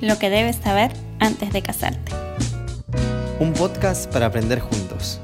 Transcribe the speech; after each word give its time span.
lo 0.00 0.18
que 0.18 0.30
debes 0.30 0.56
saber 0.56 0.92
antes 1.18 1.52
de 1.52 1.62
casarte. 1.62 2.12
Un 3.38 3.52
podcast 3.52 4.10
para 4.12 4.26
aprender 4.26 4.60
juntos. 4.60 5.20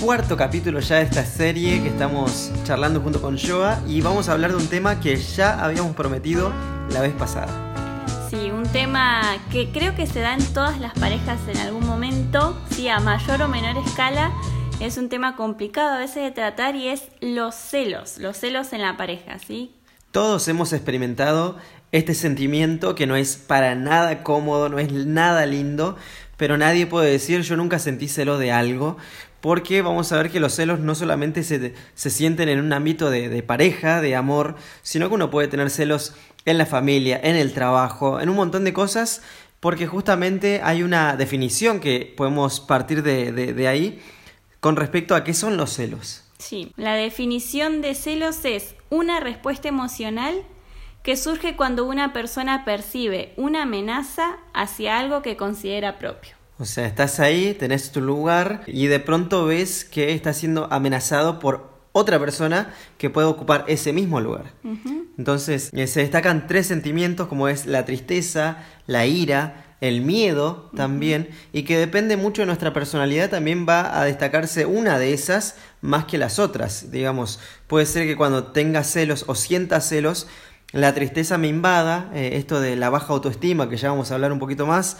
Cuarto 0.00 0.36
capítulo 0.36 0.80
ya 0.80 0.96
de 0.96 1.02
esta 1.02 1.24
serie 1.24 1.82
que 1.82 1.88
estamos 1.88 2.52
charlando 2.64 3.00
junto 3.00 3.20
con 3.20 3.36
Joa 3.36 3.80
y 3.86 4.00
vamos 4.00 4.28
a 4.28 4.32
hablar 4.32 4.52
de 4.52 4.56
un 4.56 4.68
tema 4.68 5.00
que 5.00 5.16
ya 5.16 5.62
habíamos 5.62 5.96
prometido 5.96 6.52
la 6.92 7.00
vez 7.00 7.12
pasada. 7.14 7.48
Sí, 8.30 8.50
un 8.50 8.64
tema 8.64 9.22
que 9.50 9.70
creo 9.70 9.94
que 9.96 10.06
se 10.06 10.20
da 10.20 10.34
en 10.34 10.44
todas 10.52 10.78
las 10.78 10.92
parejas 10.94 11.40
en 11.48 11.56
algún 11.58 11.86
momento, 11.86 12.56
sí, 12.70 12.88
a 12.88 13.00
mayor 13.00 13.42
o 13.42 13.48
menor 13.48 13.76
escala. 13.84 14.32
Es 14.78 14.98
un 14.98 15.08
tema 15.08 15.34
complicado 15.34 15.94
a 15.94 15.98
veces 15.98 16.22
de 16.22 16.30
tratar 16.30 16.76
y 16.76 16.88
es 16.88 17.08
los 17.20 17.54
celos, 17.54 18.18
los 18.18 18.36
celos 18.36 18.72
en 18.72 18.82
la 18.82 18.96
pareja, 18.96 19.38
¿sí? 19.40 19.74
Todos 20.10 20.48
hemos 20.48 20.72
experimentado 20.72 21.58
este 21.92 22.14
sentimiento 22.14 22.94
que 22.94 23.06
no 23.06 23.16
es 23.16 23.36
para 23.36 23.74
nada 23.74 24.22
cómodo, 24.22 24.68
no 24.68 24.78
es 24.78 24.92
nada 24.92 25.46
lindo, 25.46 25.96
pero 26.36 26.56
nadie 26.56 26.86
puede 26.86 27.10
decir 27.10 27.42
yo 27.42 27.56
nunca 27.56 27.78
sentí 27.78 28.08
celo 28.08 28.38
de 28.38 28.52
algo, 28.52 28.96
porque 29.40 29.82
vamos 29.82 30.10
a 30.10 30.16
ver 30.16 30.30
que 30.30 30.40
los 30.40 30.54
celos 30.54 30.80
no 30.80 30.94
solamente 30.94 31.42
se, 31.42 31.74
se 31.94 32.10
sienten 32.10 32.48
en 32.48 32.60
un 32.60 32.72
ámbito 32.72 33.10
de, 33.10 33.28
de, 33.28 33.42
pareja, 33.42 34.00
de 34.00 34.16
amor, 34.16 34.56
sino 34.82 35.08
que 35.08 35.14
uno 35.14 35.30
puede 35.30 35.48
tener 35.48 35.70
celos 35.70 36.14
en 36.44 36.58
la 36.58 36.66
familia, 36.66 37.20
en 37.22 37.36
el 37.36 37.52
trabajo, 37.52 38.20
en 38.20 38.28
un 38.28 38.36
montón 38.36 38.64
de 38.64 38.72
cosas, 38.72 39.22
porque 39.60 39.86
justamente 39.86 40.60
hay 40.62 40.82
una 40.82 41.16
definición 41.16 41.80
que 41.80 42.14
podemos 42.16 42.60
partir 42.60 43.02
de, 43.02 43.32
de, 43.32 43.52
de 43.52 43.68
ahí 43.68 44.00
con 44.60 44.76
respecto 44.76 45.14
a 45.14 45.24
qué 45.24 45.34
son 45.34 45.56
los 45.56 45.72
celos. 45.72 46.24
Sí, 46.38 46.72
la 46.76 46.94
definición 46.94 47.82
de 47.82 47.94
celos 47.94 48.44
es 48.44 48.74
una 48.90 49.20
respuesta 49.20 49.68
emocional 49.68 50.42
que 51.02 51.16
surge 51.16 51.56
cuando 51.56 51.86
una 51.86 52.12
persona 52.12 52.64
percibe 52.64 53.32
una 53.36 53.62
amenaza 53.62 54.38
hacia 54.52 54.98
algo 54.98 55.22
que 55.22 55.36
considera 55.36 55.98
propio. 55.98 56.36
O 56.58 56.64
sea, 56.64 56.86
estás 56.86 57.20
ahí, 57.20 57.54
tenés 57.54 57.92
tu 57.92 58.00
lugar 58.00 58.62
y 58.66 58.88
de 58.88 58.98
pronto 58.98 59.46
ves 59.46 59.84
que 59.84 60.12
estás 60.12 60.38
siendo 60.38 60.66
amenazado 60.72 61.38
por 61.38 61.78
otra 61.92 62.18
persona 62.18 62.74
que 62.98 63.10
puede 63.10 63.26
ocupar 63.26 63.64
ese 63.68 63.92
mismo 63.92 64.20
lugar. 64.20 64.52
Uh 64.64 64.70
-huh. 64.70 65.04
Entonces, 65.16 65.70
eh, 65.72 65.86
se 65.86 66.00
destacan 66.00 66.46
tres 66.46 66.66
sentimientos 66.66 67.28
como 67.28 67.48
es 67.48 67.66
la 67.66 67.84
tristeza, 67.84 68.64
la 68.86 69.06
ira, 69.06 69.67
el 69.80 70.00
miedo 70.02 70.70
también, 70.74 71.28
uh 71.30 71.32
-huh. 71.32 71.48
y 71.52 71.62
que 71.62 71.78
depende 71.78 72.16
mucho 72.16 72.42
de 72.42 72.46
nuestra 72.46 72.72
personalidad, 72.72 73.30
también 73.30 73.66
va 73.68 74.00
a 74.00 74.04
destacarse 74.04 74.66
una 74.66 74.98
de 74.98 75.12
esas 75.12 75.54
más 75.80 76.04
que 76.06 76.18
las 76.18 76.38
otras. 76.38 76.90
Digamos, 76.90 77.38
puede 77.66 77.86
ser 77.86 78.06
que 78.06 78.16
cuando 78.16 78.44
tengas 78.52 78.90
celos 78.90 79.24
o 79.28 79.34
sientas 79.34 79.88
celos, 79.88 80.26
la 80.72 80.92
tristeza 80.94 81.38
me 81.38 81.48
invada, 81.48 82.10
eh, 82.14 82.32
esto 82.34 82.60
de 82.60 82.76
la 82.76 82.90
baja 82.90 83.12
autoestima, 83.12 83.68
que 83.70 83.76
ya 83.76 83.90
vamos 83.90 84.10
a 84.10 84.14
hablar 84.14 84.32
un 84.32 84.38
poquito 84.38 84.66
más, 84.66 84.98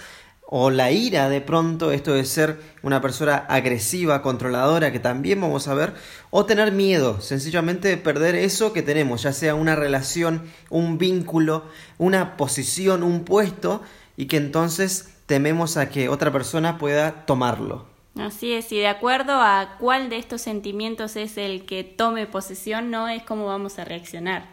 o 0.51 0.71
la 0.71 0.91
ira 0.91 1.29
de 1.29 1.43
pronto, 1.43 1.93
esto 1.93 2.15
de 2.15 2.25
ser 2.25 2.59
una 2.83 3.03
persona 3.03 3.37
agresiva, 3.37 4.23
controladora, 4.23 4.91
que 4.91 4.99
también 4.99 5.43
vamos 5.43 5.69
a 5.69 5.75
ver, 5.75 5.93
o 6.31 6.47
tener 6.47 6.73
miedo, 6.73 7.21
sencillamente 7.21 7.89
de 7.89 7.99
perder 7.99 8.34
eso 8.34 8.73
que 8.73 8.83
tenemos, 8.83 9.25
ya 9.25 9.34
sea 9.34 9.55
una 9.55 9.77
relación, 9.77 10.45
un 10.71 10.97
vínculo, 10.97 11.65
una 11.99 12.39
posición, 12.39 13.03
un 13.03 13.25
puesto, 13.25 13.83
y 14.19 14.27
que 14.27 14.36
entonces 14.36 15.14
tememos 15.27 15.77
a 15.77 15.88
que 15.88 16.08
otra 16.08 16.33
persona 16.33 16.77
pueda 16.77 17.24
tomarlo. 17.24 17.86
Así 18.19 18.52
es, 18.52 18.72
y 18.72 18.78
de 18.78 18.88
acuerdo 18.88 19.34
a 19.34 19.77
cuál 19.78 20.10
de 20.10 20.19
estos 20.19 20.42
sentimientos 20.42 21.14
es 21.14 21.38
el 21.38 21.64
que 21.64 21.84
tome 21.84 22.27
posesión, 22.27 22.91
no 22.91 23.08
es 23.08 23.22
cómo 23.22 23.47
vamos 23.47 23.78
a 23.78 23.84
reaccionar. 23.84 24.50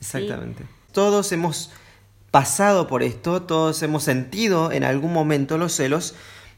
Exactamente. 0.00 0.64
¿Sí? 0.64 0.68
Todos 0.92 1.30
hemos 1.30 1.70
pasado 2.32 2.88
por 2.88 3.04
esto, 3.04 3.42
todos 3.42 3.80
hemos 3.84 4.02
sentido 4.02 4.72
en 4.72 4.82
algún 4.82 5.12
momento 5.12 5.58
los 5.58 5.72
celos 5.72 6.16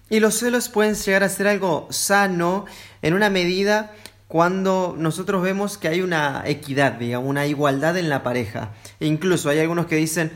y 0.08 0.20
los 0.20 0.38
celos 0.38 0.70
pueden 0.70 0.94
llegar 0.94 1.24
a 1.24 1.28
ser 1.28 1.48
algo 1.48 1.88
sano 1.90 2.64
en 3.02 3.12
una 3.12 3.28
medida 3.28 3.92
cuando 4.28 4.94
nosotros 4.98 5.42
vemos 5.42 5.76
que 5.76 5.88
hay 5.88 6.00
una 6.00 6.42
equidad, 6.46 6.92
digamos, 6.92 7.28
una 7.28 7.46
igualdad 7.46 7.98
en 7.98 8.08
la 8.08 8.22
pareja. 8.22 8.70
E 8.98 9.06
incluso 9.06 9.50
hay 9.50 9.58
algunos 9.58 9.86
que 9.86 9.96
dicen, 9.96 10.32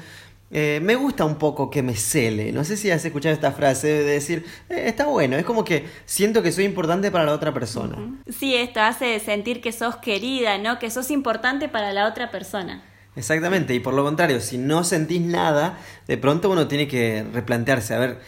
eh, 0.50 0.80
me 0.82 0.96
gusta 0.96 1.24
un 1.24 1.36
poco 1.36 1.70
que 1.70 1.82
me 1.82 1.94
cele. 1.94 2.52
No 2.52 2.64
sé 2.64 2.76
si 2.76 2.90
has 2.90 3.04
escuchado 3.04 3.32
esta 3.34 3.52
frase 3.52 3.86
de 3.86 4.04
decir, 4.04 4.44
eh, 4.68 4.84
está 4.86 5.06
bueno, 5.06 5.36
es 5.36 5.44
como 5.44 5.64
que 5.64 5.86
siento 6.06 6.42
que 6.42 6.50
soy 6.50 6.64
importante 6.64 7.10
para 7.10 7.24
la 7.24 7.32
otra 7.32 7.54
persona. 7.54 7.96
Sí, 8.28 8.56
esto 8.56 8.80
hace 8.80 9.18
sentir 9.20 9.60
que 9.60 9.72
sos 9.72 9.96
querida, 9.96 10.58
¿no? 10.58 10.78
Que 10.78 10.90
sos 10.90 11.10
importante 11.10 11.68
para 11.68 11.92
la 11.92 12.06
otra 12.06 12.30
persona. 12.30 12.82
Exactamente, 13.16 13.74
y 13.74 13.80
por 13.80 13.94
lo 13.94 14.04
contrario, 14.04 14.40
si 14.40 14.56
no 14.56 14.84
sentís 14.84 15.20
nada, 15.20 15.78
de 16.06 16.16
pronto 16.16 16.48
uno 16.50 16.68
tiene 16.68 16.86
que 16.86 17.24
replantearse, 17.32 17.94
a 17.94 17.98
ver, 17.98 18.20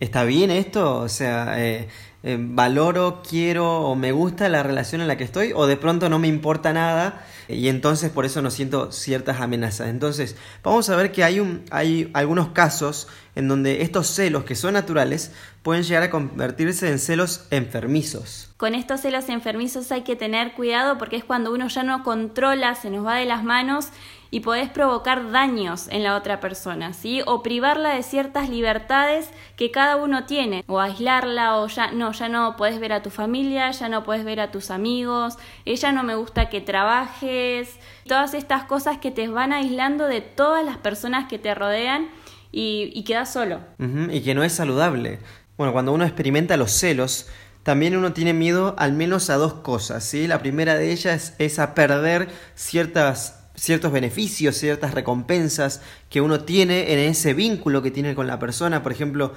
¿está 0.00 0.24
bien 0.24 0.50
esto? 0.50 0.98
O 0.98 1.08
sea, 1.08 1.54
eh, 1.58 1.88
eh, 2.26 2.38
valoro, 2.40 3.22
quiero 3.22 3.82
o 3.82 3.94
me 3.94 4.10
gusta 4.10 4.48
la 4.48 4.62
relación 4.62 5.02
en 5.02 5.08
la 5.08 5.18
que 5.18 5.24
estoy, 5.24 5.52
o 5.54 5.66
de 5.66 5.76
pronto 5.76 6.08
no 6.08 6.18
me 6.18 6.26
importa 6.26 6.72
nada 6.72 7.22
y 7.48 7.68
entonces 7.68 8.10
por 8.10 8.24
eso 8.24 8.40
no 8.40 8.50
siento 8.50 8.92
ciertas 8.92 9.42
amenazas. 9.42 9.88
Entonces, 9.88 10.34
vamos 10.62 10.88
a 10.88 10.96
ver 10.96 11.12
que 11.12 11.22
hay, 11.22 11.38
un, 11.38 11.64
hay 11.70 12.10
algunos 12.14 12.48
casos 12.48 13.08
en 13.34 13.46
donde 13.46 13.82
estos 13.82 14.06
celos 14.06 14.44
que 14.44 14.54
son 14.54 14.72
naturales 14.72 15.32
pueden 15.62 15.82
llegar 15.82 16.04
a 16.04 16.10
convertirse 16.10 16.90
en 16.90 16.98
celos 16.98 17.46
enfermizos. 17.50 18.50
Con 18.56 18.74
estos 18.74 19.02
celos 19.02 19.28
enfermizos 19.28 19.92
hay 19.92 20.02
que 20.02 20.16
tener 20.16 20.54
cuidado 20.54 20.96
porque 20.96 21.16
es 21.16 21.24
cuando 21.24 21.52
uno 21.52 21.68
ya 21.68 21.82
no 21.82 22.04
controla, 22.04 22.74
se 22.74 22.88
nos 22.88 23.04
va 23.04 23.16
de 23.16 23.26
las 23.26 23.44
manos 23.44 23.88
y 24.34 24.40
podés 24.40 24.68
provocar 24.68 25.30
daños 25.30 25.86
en 25.92 26.02
la 26.02 26.16
otra 26.16 26.40
persona, 26.40 26.92
¿sí? 26.92 27.22
O 27.24 27.40
privarla 27.40 27.94
de 27.94 28.02
ciertas 28.02 28.48
libertades 28.48 29.28
que 29.54 29.70
cada 29.70 29.94
uno 29.94 30.24
tiene, 30.24 30.64
o 30.66 30.80
aislarla, 30.80 31.58
o 31.58 31.68
ya 31.68 31.92
no, 31.92 32.10
ya 32.10 32.28
no 32.28 32.56
podés 32.56 32.80
ver 32.80 32.92
a 32.94 33.00
tu 33.00 33.10
familia, 33.10 33.70
ya 33.70 33.88
no 33.88 34.02
podés 34.02 34.24
ver 34.24 34.40
a 34.40 34.50
tus 34.50 34.72
amigos, 34.72 35.36
ella 35.64 35.92
no 35.92 36.02
me 36.02 36.16
gusta 36.16 36.48
que 36.48 36.60
trabajes, 36.60 37.78
todas 38.08 38.34
estas 38.34 38.64
cosas 38.64 38.98
que 38.98 39.12
te 39.12 39.28
van 39.28 39.52
aislando 39.52 40.08
de 40.08 40.20
todas 40.20 40.64
las 40.64 40.78
personas 40.78 41.28
que 41.28 41.38
te 41.38 41.54
rodean 41.54 42.08
y, 42.50 42.90
y 42.92 43.04
quedas 43.04 43.32
solo. 43.32 43.60
Y 43.78 44.20
que 44.22 44.34
no 44.34 44.42
es 44.42 44.52
saludable. 44.52 45.20
Bueno, 45.56 45.72
cuando 45.72 45.92
uno 45.92 46.02
experimenta 46.02 46.56
los 46.56 46.72
celos, 46.72 47.28
también 47.62 47.96
uno 47.96 48.12
tiene 48.12 48.32
miedo 48.32 48.74
al 48.78 48.94
menos 48.94 49.30
a 49.30 49.36
dos 49.36 49.54
cosas, 49.54 50.02
¿sí? 50.02 50.26
La 50.26 50.40
primera 50.40 50.74
de 50.74 50.90
ellas 50.90 51.36
es 51.38 51.60
a 51.60 51.76
perder 51.76 52.30
ciertas 52.56 53.43
ciertos 53.54 53.92
beneficios, 53.92 54.56
ciertas 54.56 54.94
recompensas 54.94 55.80
que 56.10 56.20
uno 56.20 56.40
tiene 56.40 56.92
en 56.92 56.98
ese 56.98 57.34
vínculo 57.34 57.82
que 57.82 57.90
tiene 57.90 58.14
con 58.14 58.26
la 58.26 58.38
persona, 58.38 58.82
por 58.82 58.92
ejemplo, 58.92 59.32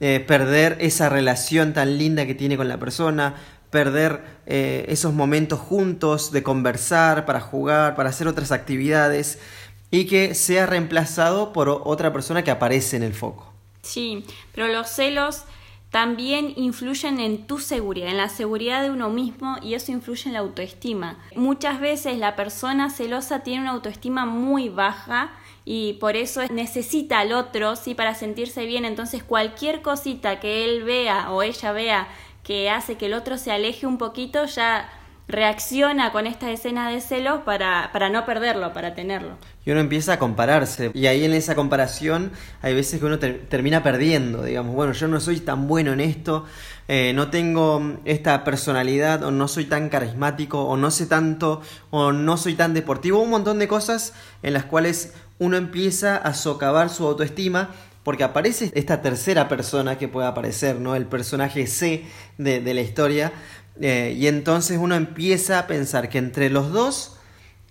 eh, 0.00 0.20
perder 0.26 0.76
esa 0.80 1.08
relación 1.08 1.72
tan 1.72 1.98
linda 1.98 2.26
que 2.26 2.34
tiene 2.34 2.56
con 2.56 2.68
la 2.68 2.78
persona, 2.78 3.34
perder 3.70 4.22
eh, 4.46 4.84
esos 4.88 5.14
momentos 5.14 5.58
juntos 5.58 6.32
de 6.32 6.42
conversar, 6.42 7.24
para 7.24 7.40
jugar, 7.40 7.96
para 7.96 8.10
hacer 8.10 8.28
otras 8.28 8.52
actividades 8.52 9.38
y 9.90 10.06
que 10.06 10.34
sea 10.34 10.66
reemplazado 10.66 11.52
por 11.52 11.68
otra 11.68 12.12
persona 12.12 12.42
que 12.44 12.50
aparece 12.50 12.96
en 12.96 13.02
el 13.02 13.14
foco. 13.14 13.52
Sí, 13.82 14.24
pero 14.54 14.68
los 14.68 14.88
celos 14.88 15.44
también 15.92 16.54
influyen 16.56 17.20
en 17.20 17.46
tu 17.46 17.58
seguridad, 17.58 18.08
en 18.08 18.16
la 18.16 18.30
seguridad 18.30 18.82
de 18.82 18.90
uno 18.90 19.10
mismo 19.10 19.58
y 19.62 19.74
eso 19.74 19.92
influye 19.92 20.26
en 20.26 20.32
la 20.32 20.38
autoestima. 20.38 21.18
Muchas 21.36 21.80
veces 21.80 22.16
la 22.16 22.34
persona 22.34 22.88
celosa 22.88 23.40
tiene 23.40 23.60
una 23.60 23.72
autoestima 23.72 24.24
muy 24.24 24.70
baja 24.70 25.32
y 25.66 25.92
por 26.00 26.16
eso 26.16 26.40
necesita 26.50 27.20
al 27.20 27.34
otro 27.34 27.76
sí 27.76 27.94
para 27.94 28.14
sentirse 28.14 28.64
bien, 28.64 28.86
entonces 28.86 29.22
cualquier 29.22 29.82
cosita 29.82 30.40
que 30.40 30.64
él 30.64 30.82
vea 30.82 31.30
o 31.30 31.42
ella 31.42 31.72
vea 31.72 32.08
que 32.42 32.70
hace 32.70 32.96
que 32.96 33.06
el 33.06 33.12
otro 33.12 33.36
se 33.36 33.52
aleje 33.52 33.86
un 33.86 33.98
poquito 33.98 34.46
ya 34.46 34.90
reacciona 35.28 36.10
con 36.10 36.26
esta 36.26 36.50
escena 36.50 36.90
de 36.90 37.02
celos 37.02 37.42
para, 37.42 37.90
para 37.92 38.08
no 38.08 38.24
perderlo, 38.24 38.72
para 38.72 38.94
tenerlo. 38.94 39.36
Y 39.64 39.70
uno 39.70 39.80
empieza 39.80 40.14
a 40.14 40.18
compararse. 40.18 40.90
Y 40.92 41.06
ahí 41.06 41.24
en 41.24 41.34
esa 41.34 41.54
comparación 41.54 42.32
hay 42.62 42.74
veces 42.74 42.98
que 42.98 43.06
uno 43.06 43.18
ter 43.18 43.46
termina 43.48 43.82
perdiendo. 43.82 44.42
Digamos, 44.42 44.74
bueno, 44.74 44.92
yo 44.92 45.06
no 45.06 45.20
soy 45.20 45.40
tan 45.40 45.68
bueno 45.68 45.92
en 45.92 46.00
esto, 46.00 46.44
eh, 46.88 47.12
no 47.14 47.30
tengo 47.30 47.98
esta 48.04 48.42
personalidad, 48.42 49.22
o 49.22 49.30
no 49.30 49.46
soy 49.46 49.66
tan 49.66 49.88
carismático, 49.88 50.64
o 50.64 50.76
no 50.76 50.90
sé 50.90 51.06
tanto, 51.06 51.62
o 51.90 52.12
no 52.12 52.36
soy 52.36 52.54
tan 52.54 52.74
deportivo. 52.74 53.20
Un 53.20 53.30
montón 53.30 53.58
de 53.58 53.68
cosas 53.68 54.14
en 54.42 54.54
las 54.54 54.64
cuales 54.64 55.12
uno 55.38 55.56
empieza 55.56 56.16
a 56.16 56.34
socavar 56.34 56.90
su 56.90 57.06
autoestima 57.06 57.70
porque 58.02 58.24
aparece 58.24 58.72
esta 58.74 59.00
tercera 59.00 59.48
persona 59.48 59.96
que 59.96 60.08
puede 60.08 60.26
aparecer, 60.26 60.80
¿no? 60.80 60.96
El 60.96 61.06
personaje 61.06 61.68
C 61.68 62.04
de, 62.36 62.60
de 62.60 62.74
la 62.74 62.80
historia. 62.80 63.32
Eh, 63.80 64.14
y 64.18 64.26
entonces 64.26 64.78
uno 64.78 64.94
empieza 64.96 65.58
a 65.58 65.66
pensar 65.66 66.08
que 66.08 66.18
entre 66.18 66.50
los 66.50 66.72
dos 66.72 67.16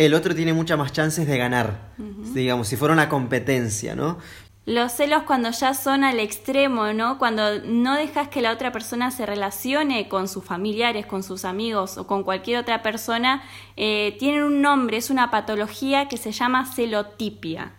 el 0.06 0.14
otro 0.14 0.34
tiene 0.34 0.54
muchas 0.54 0.78
más 0.78 0.92
chances 0.92 1.28
de 1.28 1.38
ganar, 1.38 1.92
uh 1.98 2.04
-huh. 2.04 2.34
digamos, 2.34 2.68
si 2.68 2.76
fuera 2.76 2.94
una 2.94 3.08
competencia, 3.08 3.96
¿no? 3.96 4.18
Los 4.66 4.92
celos 4.92 5.24
cuando 5.24 5.50
ya 5.50 5.74
son 5.74 6.04
al 6.04 6.20
extremo, 6.20 6.94
¿no? 6.94 7.18
Cuando 7.18 7.62
no 7.66 7.96
dejas 7.96 8.28
que 8.28 8.42
la 8.42 8.52
otra 8.52 8.72
persona 8.72 9.10
se 9.10 9.26
relacione 9.26 10.08
con 10.08 10.28
sus 10.28 10.44
familiares, 10.44 11.08
con 11.08 11.24
sus 11.24 11.46
amigos 11.46 11.98
o 11.98 12.06
con 12.06 12.24
cualquier 12.24 12.60
otra 12.60 12.84
persona, 12.84 13.42
eh, 13.76 14.16
tienen 14.20 14.44
un 14.44 14.62
nombre, 14.62 14.98
es 14.98 15.10
una 15.10 15.32
patología 15.32 16.08
que 16.08 16.18
se 16.18 16.32
llama 16.32 16.66
celotipia. 16.66 17.74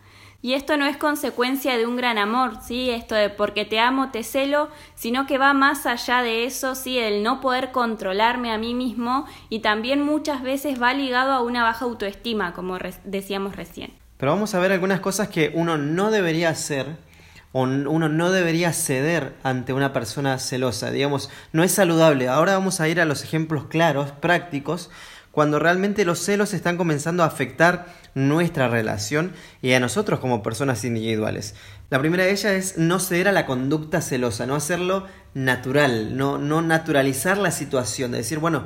Y 0.44 0.55
esto 0.55 0.77
no 0.77 0.87
es 0.87 0.97
consecuencia 0.97 1.79
de 1.79 1.87
un 1.87 1.97
gran 1.97 2.19
amor, 2.19 2.59
¿sí? 2.67 2.91
Esto 2.91 3.15
de 3.15 3.31
porque 3.31 3.65
te 3.65 3.79
amo, 3.79 4.11
te 4.11 4.25
celo, 4.25 4.69
sino 4.97 5.25
que 5.25 5.39
va 5.39 5.55
más 5.55 5.87
allá 5.87 6.21
de 6.21 6.44
eso, 6.44 6.75
¿sí? 6.75 6.99
El 6.99 7.23
no 7.23 7.41
poder 7.41 7.71
controlarme 7.71 8.50
a 8.50 8.59
mí 8.59 8.75
mismo 8.75 9.25
y 9.49 9.61
también 9.61 10.03
muchas 10.03 10.43
veces 10.43 10.83
va 10.83 10.94
ligado 10.94 11.31
a 11.31 11.43
una 11.43 11.62
baja 11.62 11.85
autoestima, 11.85 12.55
como 12.55 12.77
decíamos 13.05 13.55
recién. 13.55 13.93
Pero 14.17 14.33
vamos 14.33 14.53
a 14.56 14.59
ver 14.59 14.73
algunas 14.73 14.99
cosas 14.99 15.29
que 15.29 15.53
uno 15.55 15.79
no 15.79 16.11
debería 16.11 16.49
hacer 16.49 16.97
o 17.53 17.62
uno 17.62 18.09
no 18.09 18.33
debería 18.33 18.73
ceder 18.73 19.35
ante 19.44 19.73
una 19.73 19.93
persona 19.93 20.39
celosa. 20.39 20.91
Digamos, 20.91 21.31
no 21.53 21.62
es 21.62 21.71
saludable. 21.71 22.29
Ahora 22.29 22.55
vamos 22.55 22.81
a 22.81 22.89
ir 22.89 23.00
a 23.00 23.05
los 23.05 23.23
ejemplos 23.23 23.67
claros, 23.67 24.11
prácticos, 24.11 24.91
cuando 25.32 25.58
realmente 25.58 26.05
los 26.05 26.20
celos 26.20 26.55
están 26.55 26.76
comenzando 26.76 27.25
a 27.25 27.26
afectar 27.26 27.87
nuestra 28.14 28.69
relación 28.69 29.32
y 29.62 29.73
a 29.73 29.81
nosotros 29.81 30.20
como 30.20 30.43
personas 30.43 30.84
individuales. 30.84 31.55
La 31.90 31.99
primera 31.99 32.25
de 32.25 32.31
ellas 32.31 32.52
es 32.52 32.79
no 32.79 33.00
ceder 33.00 33.29
a 33.29 33.32
la 33.32 33.46
conducta 33.46 34.00
celosa, 34.00 34.46
no 34.46 34.55
hacerlo 34.55 35.06
natural, 35.34 36.17
no, 36.17 36.38
no 36.38 36.62
naturalizar 36.62 37.38
la 37.38 37.50
situación, 37.50 38.12
de 38.12 38.19
decir, 38.19 38.38
bueno, 38.38 38.64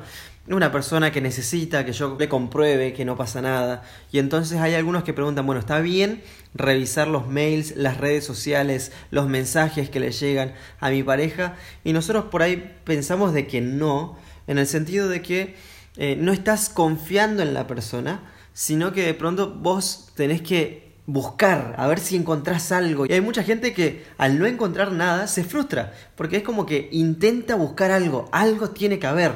una 0.49 0.71
persona 0.71 1.11
que 1.11 1.21
necesita 1.21 1.85
que 1.85 1.93
yo 1.93 2.17
le 2.19 2.29
compruebe 2.29 2.93
que 2.93 3.05
no 3.05 3.17
pasa 3.17 3.43
nada. 3.43 3.83
Y 4.13 4.19
entonces 4.19 4.59
hay 4.59 4.75
algunos 4.75 5.03
que 5.05 5.13
preguntan, 5.13 5.47
bueno, 5.47 5.61
¿está 5.61 5.81
bien 5.81 6.23
revisar 6.55 7.09
los 7.09 7.27
mails, 7.27 7.75
las 7.77 7.99
redes 7.99 8.25
sociales, 8.25 8.93
los 9.11 9.29
mensajes 9.29 9.91
que 9.91 10.01
le 10.01 10.13
llegan 10.13 10.55
a 10.79 10.91
mi 10.91 11.03
pareja? 11.03 11.57
Y 11.85 11.93
nosotros 11.93 12.27
por 12.27 12.43
ahí 12.43 12.77
pensamos 12.85 13.33
de 13.33 13.47
que 13.47 13.61
no, 13.61 14.17
en 14.47 14.59
el 14.59 14.67
sentido 14.67 15.09
de 15.09 15.23
que 15.23 15.57
eh, 15.97 16.17
no 16.19 16.33
estás 16.33 16.69
confiando 16.69 17.43
en 17.43 17.55
la 17.55 17.67
persona, 17.67 18.21
sino 18.53 18.93
que 18.93 19.05
de 19.05 19.15
pronto 19.15 19.51
vos 19.51 20.13
tenés 20.15 20.43
que 20.43 20.87
buscar, 21.07 21.75
a 21.79 21.87
ver 21.87 22.01
si 22.01 22.17
encontrás 22.17 22.73
algo. 22.73 23.07
Y 23.07 23.13
hay 23.13 23.21
mucha 23.21 23.43
gente 23.43 23.73
que 23.73 24.05
al 24.19 24.39
no 24.39 24.47
encontrar 24.47 24.93
nada 24.93 25.27
se 25.27 25.45
frustra, 25.45 25.93
porque 26.17 26.39
es 26.39 26.43
como 26.43 26.67
que 26.67 26.89
intenta 26.93 27.55
buscar 27.55 27.91
algo, 27.91 28.29
algo 28.33 28.71
tiene 28.71 28.99
que 28.99 29.07
haber. 29.07 29.33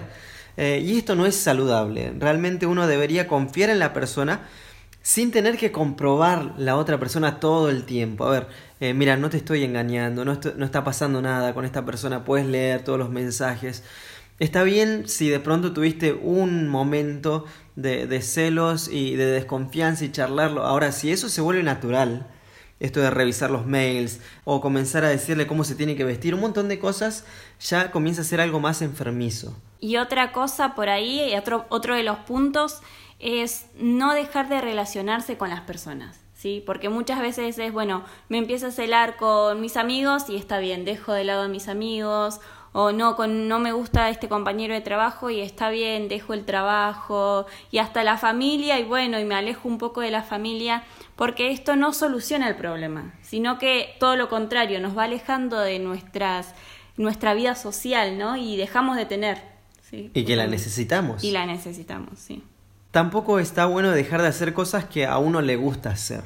Eh, 0.56 0.82
y 0.84 0.98
esto 0.98 1.14
no 1.14 1.26
es 1.26 1.36
saludable. 1.36 2.12
Realmente 2.18 2.66
uno 2.66 2.86
debería 2.86 3.28
confiar 3.28 3.70
en 3.70 3.78
la 3.78 3.92
persona 3.92 4.48
sin 5.02 5.30
tener 5.30 5.56
que 5.56 5.72
comprobar 5.72 6.54
la 6.58 6.76
otra 6.76 6.98
persona 6.98 7.40
todo 7.40 7.70
el 7.70 7.84
tiempo. 7.84 8.26
A 8.26 8.30
ver, 8.30 8.48
eh, 8.80 8.92
mira, 8.92 9.16
no 9.16 9.30
te 9.30 9.38
estoy 9.38 9.64
engañando, 9.64 10.24
no, 10.24 10.38
no 10.56 10.64
está 10.64 10.84
pasando 10.84 11.22
nada 11.22 11.54
con 11.54 11.64
esta 11.64 11.84
persona, 11.84 12.24
puedes 12.24 12.46
leer 12.46 12.84
todos 12.84 12.98
los 12.98 13.10
mensajes. 13.10 13.82
Está 14.40 14.62
bien 14.62 15.06
si 15.06 15.28
de 15.28 15.38
pronto 15.38 15.74
tuviste 15.74 16.14
un 16.14 16.66
momento 16.66 17.44
de, 17.76 18.22
celos 18.22 18.88
y 18.88 19.14
de 19.14 19.26
desconfianza 19.26 20.06
y 20.06 20.12
charlarlo. 20.12 20.64
Ahora, 20.64 20.92
si 20.92 21.12
eso 21.12 21.28
se 21.28 21.42
vuelve 21.42 21.62
natural, 21.62 22.26
esto 22.80 23.00
de 23.00 23.10
revisar 23.10 23.50
los 23.50 23.66
mails 23.66 24.22
o 24.44 24.62
comenzar 24.62 25.04
a 25.04 25.10
decirle 25.10 25.46
cómo 25.46 25.62
se 25.62 25.74
tiene 25.74 25.94
que 25.94 26.04
vestir, 26.04 26.34
un 26.34 26.40
montón 26.40 26.70
de 26.70 26.78
cosas, 26.78 27.26
ya 27.60 27.90
comienza 27.90 28.22
a 28.22 28.24
ser 28.24 28.40
algo 28.40 28.60
más 28.60 28.80
enfermizo. 28.80 29.54
Y 29.78 29.98
otra 29.98 30.32
cosa 30.32 30.74
por 30.74 30.88
ahí, 30.88 31.34
otro, 31.36 31.66
otro 31.68 31.94
de 31.94 32.02
los 32.02 32.16
puntos, 32.20 32.80
es 33.18 33.66
no 33.78 34.14
dejar 34.14 34.48
de 34.48 34.62
relacionarse 34.62 35.36
con 35.36 35.50
las 35.50 35.60
personas. 35.60 36.18
¿Sí? 36.32 36.62
Porque 36.64 36.88
muchas 36.88 37.20
veces 37.20 37.58
es, 37.58 37.70
bueno, 37.70 38.02
me 38.30 38.38
empiezo 38.38 38.68
a 38.68 38.70
celar 38.70 39.18
con 39.18 39.60
mis 39.60 39.76
amigos 39.76 40.30
y 40.30 40.36
está 40.36 40.58
bien, 40.58 40.86
dejo 40.86 41.12
de 41.12 41.24
lado 41.24 41.42
a 41.42 41.48
mis 41.48 41.68
amigos 41.68 42.40
o 42.72 42.92
no, 42.92 43.16
con, 43.16 43.48
no 43.48 43.58
me 43.58 43.72
gusta 43.72 44.10
este 44.10 44.28
compañero 44.28 44.74
de 44.74 44.80
trabajo 44.80 45.30
y 45.30 45.40
está 45.40 45.70
bien, 45.70 46.08
dejo 46.08 46.34
el 46.34 46.44
trabajo 46.44 47.46
y 47.70 47.78
hasta 47.78 48.04
la 48.04 48.16
familia 48.16 48.78
y 48.78 48.84
bueno, 48.84 49.18
y 49.18 49.24
me 49.24 49.34
alejo 49.34 49.68
un 49.68 49.78
poco 49.78 50.00
de 50.00 50.10
la 50.10 50.22
familia 50.22 50.84
porque 51.16 51.50
esto 51.50 51.76
no 51.76 51.92
soluciona 51.92 52.48
el 52.48 52.56
problema, 52.56 53.14
sino 53.22 53.58
que 53.58 53.96
todo 53.98 54.16
lo 54.16 54.28
contrario, 54.28 54.80
nos 54.80 54.96
va 54.96 55.04
alejando 55.04 55.58
de 55.58 55.78
nuestras, 55.78 56.54
nuestra 56.96 57.34
vida 57.34 57.54
social, 57.54 58.16
¿no? 58.18 58.36
Y 58.36 58.56
dejamos 58.56 58.96
de 58.96 59.06
tener. 59.06 59.42
¿sí? 59.82 60.10
Y 60.14 60.24
que 60.24 60.36
la 60.36 60.46
necesitamos. 60.46 61.24
Y 61.24 61.32
la 61.32 61.46
necesitamos, 61.46 62.18
sí. 62.18 62.42
Tampoco 62.90 63.38
está 63.38 63.66
bueno 63.66 63.90
dejar 63.90 64.22
de 64.22 64.28
hacer 64.28 64.52
cosas 64.52 64.84
que 64.86 65.06
a 65.06 65.18
uno 65.18 65.42
le 65.42 65.56
gusta 65.56 65.90
hacer. 65.90 66.22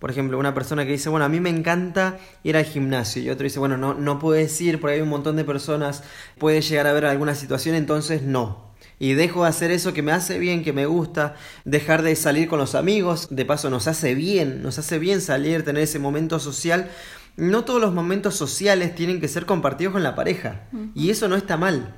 Por 0.00 0.10
ejemplo, 0.10 0.38
una 0.38 0.54
persona 0.54 0.84
que 0.86 0.92
dice, 0.92 1.10
bueno, 1.10 1.26
a 1.26 1.28
mí 1.28 1.40
me 1.40 1.50
encanta 1.50 2.18
ir 2.42 2.56
al 2.56 2.64
gimnasio 2.64 3.22
y 3.22 3.28
otro 3.28 3.44
dice, 3.44 3.58
bueno, 3.58 3.76
no, 3.76 3.92
no 3.92 4.18
puedes 4.18 4.58
ir 4.60 4.80
porque 4.80 4.96
hay 4.96 5.02
un 5.02 5.10
montón 5.10 5.36
de 5.36 5.44
personas, 5.44 6.02
puede 6.38 6.62
llegar 6.62 6.86
a 6.86 6.90
haber 6.90 7.04
alguna 7.04 7.34
situación, 7.34 7.74
entonces 7.74 8.22
no. 8.22 8.70
Y 8.98 9.12
dejo 9.12 9.42
de 9.42 9.50
hacer 9.50 9.70
eso 9.70 9.92
que 9.92 10.02
me 10.02 10.12
hace 10.12 10.38
bien, 10.38 10.64
que 10.64 10.72
me 10.72 10.86
gusta, 10.86 11.34
dejar 11.66 12.02
de 12.02 12.16
salir 12.16 12.48
con 12.48 12.58
los 12.58 12.74
amigos, 12.74 13.28
de 13.30 13.44
paso 13.44 13.68
nos 13.68 13.88
hace 13.88 14.14
bien, 14.14 14.62
nos 14.62 14.78
hace 14.78 14.98
bien 14.98 15.20
salir, 15.20 15.64
tener 15.64 15.82
ese 15.82 15.98
momento 15.98 16.40
social. 16.40 16.90
No 17.36 17.64
todos 17.64 17.80
los 17.80 17.92
momentos 17.92 18.34
sociales 18.36 18.94
tienen 18.94 19.20
que 19.20 19.28
ser 19.28 19.44
compartidos 19.44 19.92
con 19.92 20.02
la 20.02 20.14
pareja 20.14 20.68
y 20.94 21.10
eso 21.10 21.28
no 21.28 21.36
está 21.36 21.56
mal. 21.56 21.96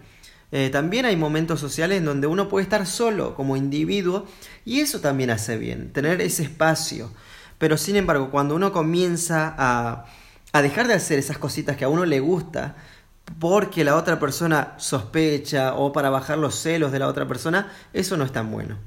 Eh, 0.52 0.68
también 0.70 1.06
hay 1.06 1.16
momentos 1.16 1.60
sociales 1.60 1.98
en 1.98 2.04
donde 2.04 2.26
uno 2.26 2.48
puede 2.48 2.64
estar 2.64 2.86
solo 2.86 3.34
como 3.34 3.56
individuo 3.56 4.26
y 4.64 4.80
eso 4.80 5.00
también 5.00 5.30
hace 5.30 5.56
bien, 5.56 5.92
tener 5.92 6.20
ese 6.20 6.42
espacio. 6.42 7.10
Pero 7.62 7.76
sin 7.76 7.94
embargo, 7.94 8.32
cuando 8.32 8.56
uno 8.56 8.72
comienza 8.72 9.54
a, 9.56 10.06
a 10.52 10.62
dejar 10.62 10.88
de 10.88 10.94
hacer 10.94 11.20
esas 11.20 11.38
cositas 11.38 11.76
que 11.76 11.84
a 11.84 11.88
uno 11.88 12.04
le 12.04 12.18
gusta, 12.18 12.74
porque 13.38 13.84
la 13.84 13.94
otra 13.94 14.18
persona 14.18 14.74
sospecha 14.78 15.74
o 15.76 15.92
para 15.92 16.10
bajar 16.10 16.38
los 16.38 16.56
celos 16.56 16.90
de 16.90 16.98
la 16.98 17.06
otra 17.06 17.28
persona, 17.28 17.70
eso 17.92 18.16
no 18.16 18.24
es 18.24 18.32
tan 18.32 18.50
bueno. 18.50 18.78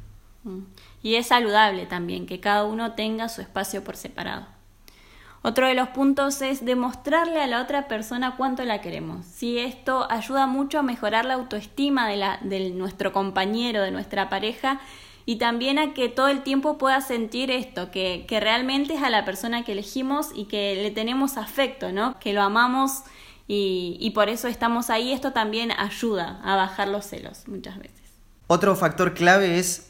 Mm. 0.44 0.64
Y 1.04 1.16
es 1.16 1.28
saludable 1.28 1.86
también 1.86 2.26
que 2.26 2.42
cada 2.42 2.66
uno 2.66 2.96
tenga 2.96 3.30
su 3.30 3.40
espacio 3.40 3.82
por 3.82 3.96
separado. 3.96 4.46
Otro 5.42 5.68
de 5.68 5.74
los 5.74 5.88
puntos 5.88 6.42
es 6.42 6.66
demostrarle 6.66 7.42
a 7.42 7.48
la 7.48 7.62
otra 7.62 7.88
persona 7.88 8.36
cuánto 8.36 8.66
la 8.66 8.82
queremos. 8.82 9.26
Si 9.26 9.58
esto 9.58 10.06
ayuda 10.12 10.48
mucho 10.48 10.80
a 10.80 10.84
mejorar 10.84 11.24
la 11.24 11.36
autoestima 11.36 12.10
de, 12.10 12.18
la, 12.18 12.40
de 12.42 12.72
nuestro 12.72 13.14
compañero, 13.14 13.84
de 13.84 13.92
nuestra 13.92 14.28
pareja, 14.28 14.82
y 15.26 15.38
también 15.38 15.80
a 15.80 15.94
que 15.94 16.08
todo 16.10 16.28
el 16.28 16.44
tiempo 16.44 16.78
pueda 16.78 17.02
sentir 17.02 17.50
esto, 17.50 17.90
que, 17.90 18.26
que 18.28 18.40
realmente 18.40 18.94
es 18.94 19.04
a 19.04 19.10
la 19.10 19.26
persona 19.26 19.64
que 19.64 19.72
elegimos 19.72 20.30
y 20.36 20.46
que 20.46 20.76
le 20.76 20.92
tenemos 20.92 21.38
afecto, 21.38 21.92
¿no? 21.92 22.20
Que 22.20 22.34
lo 22.34 22.42
amamos 22.42 23.04
y, 23.48 23.98
y 24.00 24.12
por 24.12 24.30
eso 24.30 24.48
estamos 24.48 24.90
ahí. 24.90 25.12
Esto 25.12 25.34
también 25.34 25.72
ayuda 25.72 26.40
a 26.44 26.56
bajar 26.56 26.88
los 26.88 27.06
celos 27.06 27.48
muchas 27.48 27.80
veces. 27.80 28.02
Otro 28.48 28.76
factor 28.76 29.16
clave 29.16 29.58
es 29.58 29.88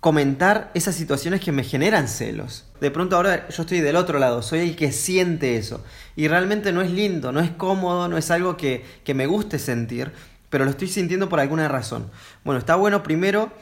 comentar 0.00 0.70
esas 0.74 0.94
situaciones 0.94 1.40
que 1.42 1.52
me 1.52 1.64
generan 1.64 2.08
celos. 2.08 2.64
De 2.80 2.90
pronto 2.90 3.16
ahora 3.16 3.48
yo 3.48 3.62
estoy 3.62 3.80
del 3.80 3.96
otro 3.96 4.18
lado, 4.18 4.42
soy 4.42 4.60
el 4.60 4.76
que 4.76 4.92
siente 4.92 5.56
eso. 5.56 5.84
Y 6.16 6.28
realmente 6.28 6.72
no 6.72 6.80
es 6.80 6.90
lindo, 6.90 7.32
no 7.32 7.40
es 7.40 7.50
cómodo, 7.50 8.08
no 8.08 8.16
es 8.16 8.30
algo 8.30 8.56
que, 8.56 8.84
que 9.04 9.12
me 9.12 9.26
guste 9.26 9.58
sentir, 9.58 10.12
pero 10.48 10.64
lo 10.64 10.70
estoy 10.70 10.88
sintiendo 10.88 11.28
por 11.28 11.40
alguna 11.40 11.68
razón. 11.68 12.10
Bueno, 12.44 12.58
está 12.58 12.76
bueno 12.76 13.02
primero 13.02 13.52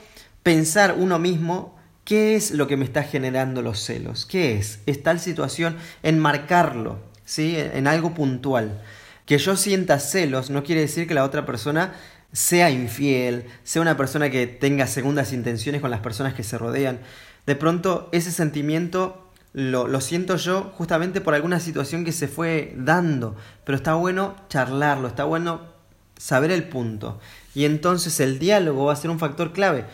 pensar 0.46 0.94
uno 0.96 1.18
mismo 1.18 1.76
qué 2.04 2.36
es 2.36 2.52
lo 2.52 2.68
que 2.68 2.76
me 2.76 2.84
está 2.84 3.02
generando 3.02 3.62
los 3.62 3.80
celos, 3.80 4.26
qué 4.26 4.56
es, 4.56 4.78
es 4.86 5.02
tal 5.02 5.18
situación, 5.18 5.76
enmarcarlo, 6.04 7.00
¿sí? 7.24 7.56
en 7.56 7.88
algo 7.88 8.14
puntual. 8.14 8.80
Que 9.24 9.38
yo 9.38 9.56
sienta 9.56 9.98
celos 9.98 10.48
no 10.50 10.62
quiere 10.62 10.82
decir 10.82 11.08
que 11.08 11.14
la 11.14 11.24
otra 11.24 11.44
persona 11.46 11.94
sea 12.30 12.70
infiel, 12.70 13.46
sea 13.64 13.82
una 13.82 13.96
persona 13.96 14.30
que 14.30 14.46
tenga 14.46 14.86
segundas 14.86 15.32
intenciones 15.32 15.80
con 15.80 15.90
las 15.90 15.98
personas 15.98 16.32
que 16.32 16.44
se 16.44 16.58
rodean. 16.58 17.00
De 17.44 17.56
pronto 17.56 18.08
ese 18.12 18.30
sentimiento 18.30 19.28
lo, 19.52 19.88
lo, 19.88 20.00
siento 20.00 20.36
yo 20.36 20.70
justamente 20.76 21.20
por 21.20 21.34
alguna 21.34 21.58
situación 21.58 22.04
que 22.04 22.12
se 22.12 22.28
fue 22.28 22.72
dando, 22.76 23.34
pero 23.64 23.74
está 23.74 23.94
bueno 23.94 24.36
charlarlo, 24.48 25.08
está 25.08 25.24
bueno 25.24 25.62
saber 26.16 26.52
el 26.52 26.68
punto. 26.68 27.18
Y 27.52 27.64
entonces 27.64 28.20
el 28.20 28.38
diálogo 28.38 28.84
va 28.84 28.92
a 28.92 28.96
ser 28.96 29.10
un 29.10 29.18
factor 29.18 29.52
clave. 29.52 29.86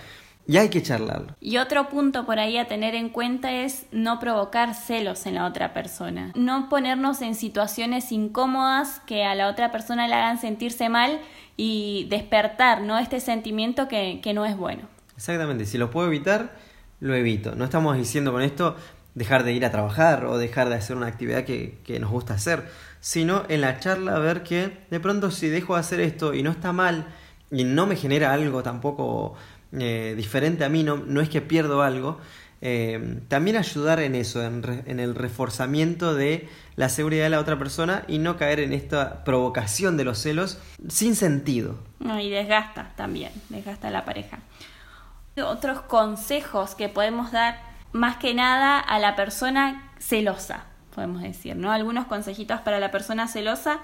Y 0.46 0.56
hay 0.56 0.70
que 0.70 0.82
charlarlo. 0.82 1.36
Y 1.40 1.58
otro 1.58 1.88
punto 1.88 2.26
por 2.26 2.38
ahí 2.38 2.58
a 2.58 2.66
tener 2.66 2.94
en 2.94 3.10
cuenta 3.10 3.52
es 3.52 3.86
no 3.92 4.18
provocar 4.18 4.74
celos 4.74 5.26
en 5.26 5.36
la 5.36 5.46
otra 5.46 5.72
persona. 5.72 6.32
No 6.34 6.68
ponernos 6.68 7.22
en 7.22 7.34
situaciones 7.34 8.10
incómodas 8.10 9.00
que 9.06 9.24
a 9.24 9.34
la 9.34 9.48
otra 9.48 9.70
persona 9.70 10.08
le 10.08 10.14
hagan 10.14 10.40
sentirse 10.40 10.88
mal 10.88 11.20
y 11.56 12.06
despertar 12.10 12.82
¿no? 12.82 12.98
este 12.98 13.20
sentimiento 13.20 13.86
que, 13.88 14.20
que 14.22 14.34
no 14.34 14.44
es 14.44 14.56
bueno. 14.56 14.82
Exactamente, 15.16 15.66
si 15.66 15.78
lo 15.78 15.90
puedo 15.90 16.08
evitar, 16.08 16.56
lo 17.00 17.14
evito. 17.14 17.54
No 17.54 17.64
estamos 17.64 17.96
diciendo 17.96 18.32
con 18.32 18.42
esto 18.42 18.76
dejar 19.14 19.44
de 19.44 19.52
ir 19.52 19.64
a 19.64 19.70
trabajar 19.70 20.24
o 20.24 20.38
dejar 20.38 20.68
de 20.68 20.76
hacer 20.76 20.96
una 20.96 21.06
actividad 21.06 21.44
que, 21.44 21.78
que, 21.84 22.00
nos 22.00 22.10
gusta 22.10 22.34
hacer, 22.34 22.68
sino 23.00 23.44
en 23.48 23.60
la 23.60 23.78
charla 23.78 24.18
ver 24.18 24.42
que 24.42 24.78
de 24.90 25.00
pronto 25.00 25.30
si 25.30 25.48
dejo 25.48 25.74
de 25.74 25.80
hacer 25.80 26.00
esto 26.00 26.34
y 26.34 26.42
no 26.42 26.50
está 26.50 26.72
mal 26.72 27.06
y 27.50 27.64
no 27.64 27.86
me 27.86 27.96
genera 27.96 28.32
algo 28.32 28.62
tampoco 28.62 29.34
eh, 29.78 30.14
diferente 30.16 30.64
a 30.64 30.68
mí, 30.68 30.82
no, 30.82 30.96
no, 30.96 31.20
es 31.20 31.28
que 31.28 31.40
pierdo 31.40 31.82
algo, 31.82 32.18
eh, 32.60 33.20
también 33.28 33.56
ayudar 33.56 34.00
en 34.00 34.14
eso, 34.14 34.42
en, 34.44 35.00
el 35.00 35.14
reforzamiento 35.14 36.14
de 36.14 36.48
la 36.76 36.88
seguridad 36.88 37.24
de 37.24 37.30
la 37.30 37.40
otra 37.40 37.58
persona 37.58 38.04
y 38.06 38.18
no 38.18 38.36
caer 38.36 38.60
en 38.60 38.72
esta 38.72 39.24
provocación 39.24 39.96
de 39.96 40.04
los 40.04 40.18
celos 40.18 40.58
sin 40.88 41.16
sentido. 41.16 41.78
y 42.00 42.30
desgasta 42.30 42.92
también, 42.96 43.32
desgasta 43.48 43.90
la 43.90 44.04
pareja. 44.04 44.38
Otros 45.36 45.80
consejos 45.80 46.74
que 46.74 46.88
podemos 46.88 47.32
dar 47.32 47.60
más 47.92 48.18
que 48.18 48.34
nada 48.34 48.78
a 48.78 48.98
la 48.98 49.16
persona 49.16 49.90
celosa, 49.98 50.66
podemos 50.94 51.22
decir, 51.22 51.56
¿no? 51.56 51.72
Algunos 51.72 52.06
consejitos 52.06 52.60
para 52.60 52.78
la 52.78 52.90
persona 52.90 53.26
celosa 53.26 53.80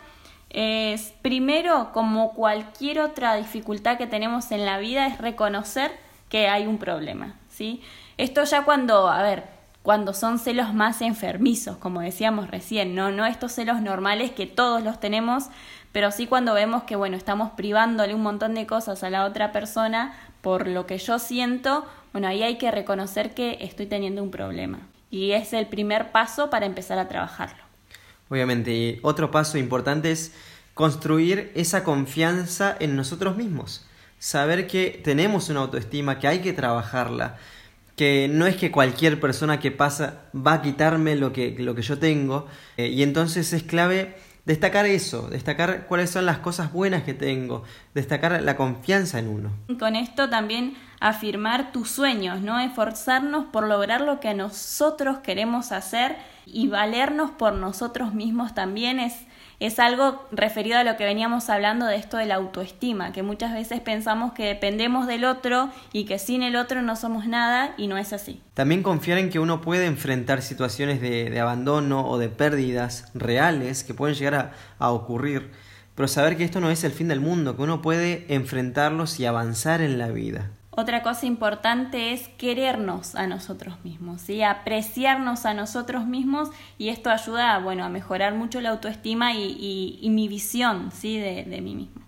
es, 0.50 1.14
primero, 1.22 1.90
como 1.92 2.32
cualquier 2.32 3.00
otra 3.00 3.34
dificultad 3.36 3.98
que 3.98 4.06
tenemos 4.06 4.50
en 4.50 4.64
la 4.64 4.78
vida, 4.78 5.06
es 5.06 5.18
reconocer 5.18 5.92
que 6.28 6.48
hay 6.48 6.66
un 6.66 6.78
problema, 6.78 7.36
¿sí? 7.48 7.82
Esto 8.16 8.44
ya 8.44 8.64
cuando, 8.64 9.08
a 9.08 9.22
ver, 9.22 9.44
cuando 9.82 10.12
son 10.12 10.38
celos 10.38 10.74
más 10.74 11.00
enfermizos, 11.00 11.76
como 11.76 12.00
decíamos 12.00 12.50
recién, 12.50 12.94
¿no? 12.94 13.10
No 13.10 13.24
estos 13.26 13.52
celos 13.52 13.80
normales 13.80 14.30
que 14.30 14.46
todos 14.46 14.82
los 14.82 15.00
tenemos, 15.00 15.46
pero 15.92 16.10
sí 16.10 16.26
cuando 16.26 16.52
vemos 16.54 16.82
que, 16.82 16.96
bueno, 16.96 17.16
estamos 17.16 17.50
privándole 17.52 18.14
un 18.14 18.22
montón 18.22 18.54
de 18.54 18.66
cosas 18.66 19.02
a 19.02 19.10
la 19.10 19.24
otra 19.24 19.52
persona 19.52 20.14
por 20.42 20.68
lo 20.68 20.86
que 20.86 20.98
yo 20.98 21.18
siento, 21.18 21.86
bueno, 22.12 22.28
ahí 22.28 22.42
hay 22.42 22.58
que 22.58 22.70
reconocer 22.70 23.34
que 23.34 23.58
estoy 23.60 23.86
teniendo 23.86 24.22
un 24.22 24.30
problema. 24.30 24.80
Y 25.10 25.32
es 25.32 25.52
el 25.52 25.66
primer 25.66 26.12
paso 26.12 26.50
para 26.50 26.66
empezar 26.66 26.98
a 26.98 27.08
trabajarlo. 27.08 27.67
Obviamente, 28.30 28.72
y 28.72 28.98
otro 29.02 29.30
paso 29.30 29.58
importante 29.58 30.10
es 30.10 30.32
construir 30.74 31.50
esa 31.54 31.82
confianza 31.82 32.76
en 32.78 32.94
nosotros 32.94 33.36
mismos. 33.36 33.86
Saber 34.18 34.66
que 34.66 35.00
tenemos 35.02 35.48
una 35.48 35.60
autoestima, 35.60 36.18
que 36.18 36.28
hay 36.28 36.40
que 36.40 36.52
trabajarla, 36.52 37.36
que 37.96 38.28
no 38.30 38.46
es 38.46 38.56
que 38.56 38.70
cualquier 38.70 39.18
persona 39.18 39.58
que 39.58 39.72
pasa 39.72 40.20
va 40.34 40.54
a 40.54 40.62
quitarme 40.62 41.16
lo 41.16 41.32
que, 41.32 41.56
lo 41.58 41.74
que 41.74 41.82
yo 41.82 41.98
tengo. 41.98 42.46
Eh, 42.76 42.88
y 42.88 43.02
entonces 43.02 43.52
es 43.52 43.64
clave 43.64 44.14
destacar 44.44 44.86
eso, 44.86 45.28
destacar 45.28 45.86
cuáles 45.86 46.10
son 46.10 46.24
las 46.24 46.38
cosas 46.38 46.72
buenas 46.72 47.02
que 47.02 47.12
tengo, 47.12 47.64
destacar 47.94 48.40
la 48.40 48.56
confianza 48.56 49.18
en 49.18 49.28
uno. 49.28 49.50
Con 49.78 49.96
esto 49.96 50.30
también 50.30 50.74
afirmar 51.00 51.72
tus 51.72 51.90
sueños, 51.90 52.40
¿no? 52.40 52.58
Esforzarnos 52.58 53.46
por 53.46 53.66
lograr 53.66 54.00
lo 54.00 54.20
que 54.20 54.34
nosotros 54.34 55.18
queremos 55.18 55.72
hacer 55.72 56.16
y 56.46 56.68
valernos 56.68 57.30
por 57.30 57.52
nosotros 57.54 58.14
mismos 58.14 58.54
también 58.54 58.98
es, 58.98 59.14
es 59.60 59.78
algo 59.78 60.26
referido 60.32 60.78
a 60.78 60.84
lo 60.84 60.96
que 60.96 61.04
veníamos 61.04 61.50
hablando 61.50 61.86
de 61.86 61.96
esto 61.96 62.16
de 62.16 62.26
la 62.26 62.36
autoestima, 62.36 63.12
que 63.12 63.22
muchas 63.22 63.52
veces 63.52 63.80
pensamos 63.80 64.32
que 64.32 64.46
dependemos 64.46 65.06
del 65.06 65.24
otro 65.24 65.70
y 65.92 66.04
que 66.04 66.18
sin 66.18 66.42
el 66.42 66.56
otro 66.56 66.82
no 66.82 66.96
somos 66.96 67.26
nada 67.26 67.74
y 67.76 67.86
no 67.86 67.98
es 67.98 68.12
así. 68.12 68.42
También 68.54 68.82
confiar 68.82 69.18
en 69.18 69.30
que 69.30 69.38
uno 69.38 69.60
puede 69.60 69.86
enfrentar 69.86 70.42
situaciones 70.42 71.00
de, 71.00 71.38
abandono 71.38 72.08
o 72.08 72.18
de 72.18 72.28
pérdidas 72.28 73.10
reales 73.14 73.84
que 73.84 73.94
pueden 73.94 74.16
llegar 74.16 74.34
a, 74.34 74.52
a 74.78 74.90
ocurrir, 74.90 75.50
pero 75.94 76.08
saber 76.08 76.36
que 76.36 76.44
esto 76.44 76.60
no 76.60 76.70
es 76.70 76.82
el 76.84 76.92
fin 76.92 77.08
del 77.08 77.20
mundo, 77.20 77.56
que 77.56 77.62
uno 77.62 77.82
puede 77.82 78.24
enfrentarlos 78.28 79.20
y 79.20 79.26
avanzar 79.26 79.80
en 79.80 79.98
la 79.98 80.08
vida. 80.08 80.50
Otra 80.80 81.02
cosa 81.02 81.26
importante 81.26 82.12
es 82.12 82.28
querernos 82.38 83.16
a 83.16 83.26
nosotros 83.26 83.74
mismos, 83.82 84.20
¿sí? 84.20 84.44
apreciarnos 84.44 85.44
a 85.44 85.52
nosotros 85.52 86.06
mismos 86.06 86.50
y 86.78 86.90
esto 86.90 87.10
ayuda 87.10 87.58
bueno, 87.58 87.84
a 87.84 87.88
mejorar 87.88 88.36
mucho 88.36 88.60
la 88.60 88.68
autoestima 88.68 89.34
y, 89.34 90.06
mi 90.08 90.28
visión 90.28 90.92
¿sí? 90.92 91.18
de, 91.18 91.60
mí 91.60 91.74
mismo. 91.74 92.02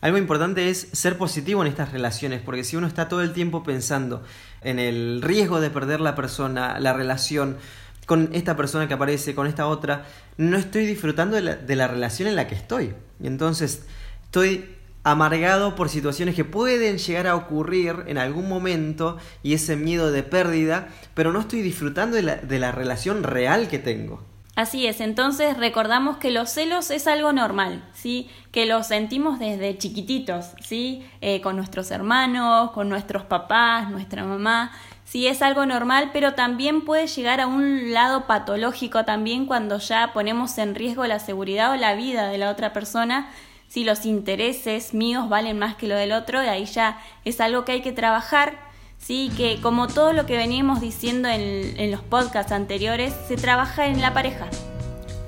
Algo 0.00 0.16
importante 0.16 0.70
es 0.70 0.88
ser 0.92 1.18
positivo 1.18 1.60
en 1.60 1.68
estas 1.68 1.92
relaciones, 1.92 2.40
porque 2.40 2.64
si 2.64 2.74
uno 2.76 2.86
está 2.86 3.06
todo 3.06 3.20
el 3.20 3.34
tiempo 3.34 3.62
pensando 3.62 4.24
en 4.62 4.78
el 4.78 5.20
riesgo 5.20 5.60
de 5.60 5.68
perder 5.68 6.00
la 6.00 6.14
persona, 6.14 6.80
la 6.80 6.94
relación, 6.94 7.58
con 8.06 8.30
esta 8.32 8.56
persona 8.56 8.88
que 8.88 8.94
aparece, 8.94 9.34
con 9.34 9.46
esta 9.46 9.66
otra, 9.66 10.06
no 10.38 10.56
estoy 10.56 10.86
disfrutando 10.86 11.36
de 11.36 11.76
la 11.76 11.86
relación 11.86 12.30
en 12.30 12.36
la 12.36 12.46
que 12.46 12.54
estoy. 12.54 12.94
Y 13.20 13.26
entonces 13.26 13.84
estoy 14.24 14.75
amargado 15.06 15.76
por 15.76 15.88
situaciones 15.88 16.34
que 16.34 16.44
pueden 16.44 16.98
llegar 16.98 17.28
a 17.28 17.36
ocurrir 17.36 18.02
en 18.08 18.18
algún 18.18 18.48
momento 18.48 19.18
y 19.44 19.54
ese 19.54 19.76
miedo 19.76 20.10
de 20.10 20.24
pérdida, 20.24 20.88
pero 21.14 21.32
no 21.32 21.38
estoy 21.38 21.62
disfrutando 21.62 22.16
de 22.16 22.22
la, 22.22 22.36
de 22.36 22.58
la 22.58 22.72
relación 22.72 23.22
real 23.22 23.68
que 23.68 23.78
tengo. 23.78 24.20
Así 24.56 24.88
es, 24.88 25.00
entonces 25.00 25.58
recordamos 25.58 26.16
que 26.16 26.32
los 26.32 26.50
celos 26.50 26.90
es 26.90 27.06
algo 27.06 27.32
normal, 27.32 27.84
¿sí? 27.92 28.28
Que 28.50 28.66
los 28.66 28.88
sentimos 28.88 29.38
desde 29.38 29.78
chiquititos, 29.78 30.54
¿sí? 30.60 31.06
Eh, 31.20 31.40
con 31.40 31.54
nuestros 31.54 31.92
hermanos, 31.92 32.72
con 32.72 32.88
nuestros 32.88 33.22
papás, 33.22 33.88
nuestra 33.90 34.24
mamá, 34.24 34.72
sí 35.04 35.28
es 35.28 35.40
algo 35.40 35.66
normal, 35.66 36.10
pero 36.12 36.34
también 36.34 36.84
puede 36.84 37.06
llegar 37.06 37.40
a 37.40 37.46
un 37.46 37.92
lado 37.92 38.26
patológico 38.26 39.04
también 39.04 39.46
cuando 39.46 39.78
ya 39.78 40.12
ponemos 40.12 40.58
en 40.58 40.74
riesgo 40.74 41.06
la 41.06 41.20
seguridad 41.20 41.70
o 41.70 41.76
la 41.76 41.94
vida 41.94 42.26
de 42.26 42.38
la 42.38 42.50
otra 42.50 42.72
persona 42.72 43.28
si 43.68 43.84
los 43.84 44.06
intereses 44.06 44.94
míos 44.94 45.28
valen 45.28 45.58
más 45.58 45.76
que 45.76 45.86
lo 45.86 45.96
del 45.96 46.12
otro, 46.12 46.42
y 46.42 46.46
ahí 46.46 46.64
ya 46.64 46.98
es 47.24 47.40
algo 47.40 47.64
que 47.64 47.72
hay 47.72 47.82
que 47.82 47.92
trabajar, 47.92 48.58
¿sí? 48.98 49.30
que 49.36 49.60
como 49.60 49.88
todo 49.88 50.12
lo 50.12 50.26
que 50.26 50.36
veníamos 50.36 50.80
diciendo 50.80 51.28
en, 51.28 51.78
en 51.78 51.90
los 51.90 52.00
podcasts 52.00 52.52
anteriores, 52.52 53.14
se 53.28 53.36
trabaja 53.36 53.86
en 53.86 54.00
la 54.00 54.14
pareja. 54.14 54.46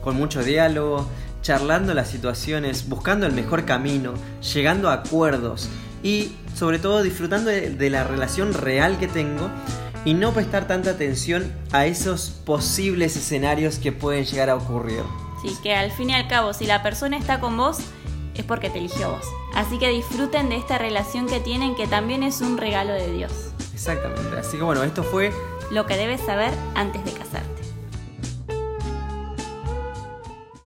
Con 0.03 0.17
mucho 0.17 0.43
diálogo, 0.43 1.09
charlando 1.43 1.95
las 1.95 2.09
situaciones, 2.09 2.89
buscando 2.89 3.27
el 3.27 3.33
mejor 3.33 3.65
camino, 3.65 4.15
llegando 4.55 4.91
a 4.91 4.95
acuerdos 4.95 5.69
y 6.03 6.33
sobre 6.55 6.79
todo 6.79 7.03
disfrutando 7.03 7.51
de, 7.51 7.71
de 7.71 7.91
la 7.91 8.05
relación 8.05 8.55
real 8.55 8.99
que 8.99 9.09
tengo 9.09 9.49
y 10.05 10.15
no 10.15 10.33
prestar 10.33 10.67
tanta 10.67 10.91
atención 10.91 11.53
a 11.73 11.87
esos 11.87 12.31
posibles 12.31 13.17
escenarios 13.17 13.79
que 13.79 13.93
pueden 13.93 14.25
llegar 14.25 14.51
a 14.51 14.57
ocurrir. 14.57 15.03
Sí, 15.43 15.55
que 15.63 15.75
al 15.75 15.93
fin 15.93 16.11
y 16.11 16.15
al 16.15 16.29
cabo, 16.29 16.53
si 16.53 16.67
la 16.67 16.83
persona 16.83 17.17
está 17.17 17.41
con 17.41 17.57
vos, 17.57 17.79
es 18.43 18.47
porque 18.47 18.71
te 18.71 18.79
eligió 18.79 19.11
vos. 19.11 19.25
Así 19.55 19.79
que 19.79 19.89
disfruten 19.89 20.49
de 20.49 20.57
esta 20.57 20.79
relación 20.79 21.27
que 21.27 21.41
tienen, 21.41 21.75
que 21.75 21.87
también 21.87 22.23
es 22.23 22.41
un 22.41 22.57
regalo 22.57 22.93
de 22.93 23.11
Dios. 23.11 23.33
Exactamente. 23.73 24.39
Así 24.39 24.57
que 24.57 24.63
bueno, 24.63 24.83
esto 24.83 25.03
fue 25.03 25.33
lo 25.71 25.87
que 25.87 25.97
debes 25.97 26.21
saber 26.21 26.53
antes 26.75 27.05
de 27.05 27.13
casarte. 27.13 27.68